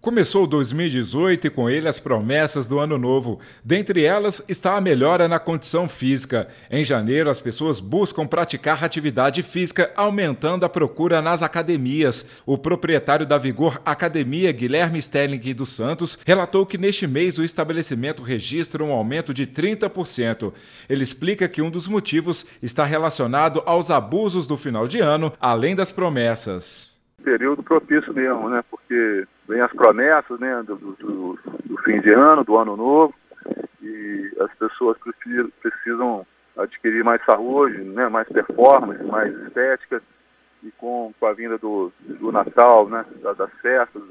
[0.00, 3.38] Começou 2018 e com ele as promessas do ano novo.
[3.62, 6.48] Dentre elas está a melhora na condição física.
[6.70, 12.24] Em janeiro, as pessoas buscam praticar atividade física, aumentando a procura nas academias.
[12.46, 18.22] O proprietário da Vigor Academia, Guilherme Stelling dos Santos, relatou que neste mês o estabelecimento
[18.22, 20.50] registra um aumento de 30%.
[20.88, 25.76] Ele explica que um dos motivos está relacionado aos abusos do final de ano, além
[25.76, 28.62] das promessas período propício mesmo, né?
[28.70, 30.62] Porque vem as promessas, né?
[30.62, 33.14] Do, do, do fim de ano, do ano novo,
[33.82, 34.96] e as pessoas
[35.60, 36.24] precisam,
[36.56, 38.08] adquirir mais saúde, né?
[38.08, 40.00] Mais performance, mais estética,
[40.62, 43.04] e com, com a vinda do, do Natal, né?
[43.22, 44.02] Das festas,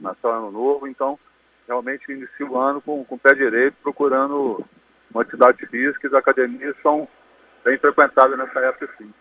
[0.00, 1.18] Natal Ano Novo, então
[1.66, 4.64] realmente inicia o ano com, com o pé direito, procurando
[5.12, 7.06] uma atividade física, e as academias são
[7.64, 9.12] bem frequentadas nessa época sim.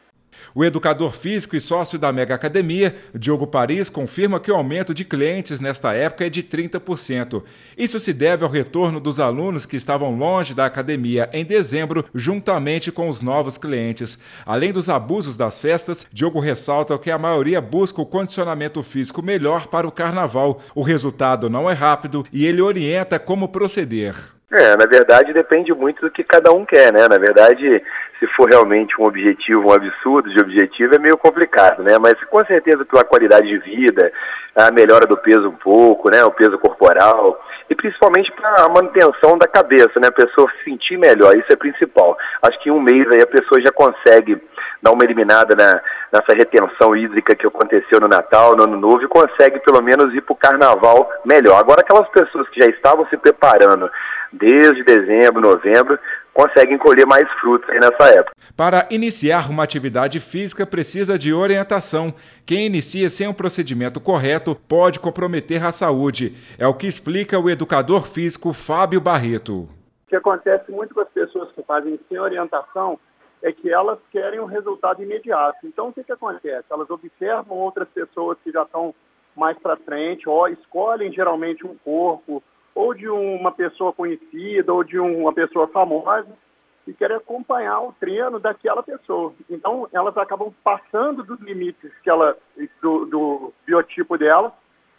[0.53, 5.05] O educador físico e sócio da Mega Academia, Diogo Paris, confirma que o aumento de
[5.05, 7.43] clientes nesta época é de 30%.
[7.77, 12.91] Isso se deve ao retorno dos alunos que estavam longe da academia em dezembro, juntamente
[12.91, 14.19] com os novos clientes.
[14.45, 19.67] Além dos abusos das festas, Diogo ressalta que a maioria busca o condicionamento físico melhor
[19.67, 20.61] para o carnaval.
[20.73, 24.16] O resultado não é rápido e ele orienta como proceder.
[24.49, 27.07] É, na verdade depende muito do que cada um quer, né?
[27.07, 27.83] Na verdade,
[28.19, 31.97] se for realmente um objetivo, um absurdo de objetivo, é meio complicado, né?
[31.99, 34.11] Mas com certeza pela qualidade de vida,
[34.55, 36.23] a melhora do peso um pouco, né?
[36.23, 40.07] O peso corporal e principalmente para a manutenção da cabeça, né?
[40.07, 42.17] A pessoa se sentir melhor, isso é principal.
[42.41, 44.41] Acho que em um mês aí a pessoa já consegue
[44.81, 49.08] dar uma eliminada na, nessa retenção hídrica que aconteceu no Natal, no Ano Novo e
[49.08, 51.59] consegue pelo menos ir para o Carnaval melhor.
[51.59, 53.89] Agora aquelas pessoas que já estavam se preparando
[54.31, 55.97] desde dezembro, novembro,
[56.34, 58.36] conseguem colher mais frutos aí nessa época.
[58.56, 62.14] Para iniciar uma atividade física precisa de orientação.
[62.45, 66.36] Quem inicia sem um procedimento correto pode comprometer a saúde.
[66.59, 69.62] É o que explica o educador físico Fábio Barreto.
[69.62, 73.00] O que acontece muito com as pessoas que fazem sem orientação
[73.41, 75.66] é que elas querem um resultado imediato.
[75.66, 76.66] Então, o que, que acontece?
[76.69, 78.94] Elas observam outras pessoas que já estão
[79.35, 85.00] mais para frente, ou escolhem geralmente um corpo, ou de uma pessoa conhecida, ou de
[85.00, 86.28] uma pessoa famosa,
[86.88, 89.34] e querem acompanhar o treino daquela pessoa.
[89.50, 92.35] Então, elas acabam passando dos limites que ela,
[92.81, 94.53] do, do biotipo dela,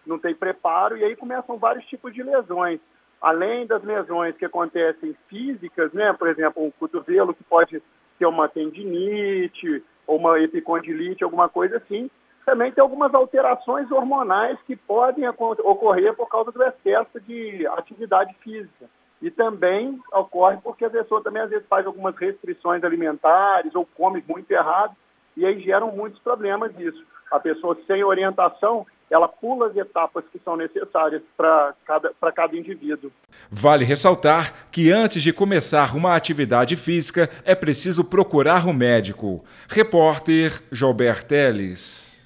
[0.06, 2.80] não tem preparo, e aí começam vários tipos de lesões.
[3.20, 6.12] Além das lesões que acontecem físicas, né?
[6.12, 7.82] por exemplo, um cotovelo que pode
[8.18, 12.10] ter uma tendinite, ou uma epicondilite, alguma coisa assim,
[12.44, 18.86] também tem algumas alterações hormonais que podem ocorrer por causa do excesso de atividade física.
[19.20, 24.24] E também ocorre porque a pessoa também às vezes faz algumas restrições alimentares ou come
[24.26, 24.96] muito errado
[25.36, 27.04] e aí geram muitos problemas disso.
[27.30, 33.10] A pessoa sem orientação, ela pula as etapas que são necessárias para cada, cada indivíduo.
[33.50, 39.44] Vale ressaltar que antes de começar uma atividade física é preciso procurar um médico.
[39.68, 42.17] Repórter Gilbert Teles.